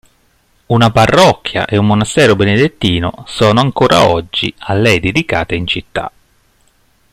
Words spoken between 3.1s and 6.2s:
sono ancora oggi a lei dedicate in città.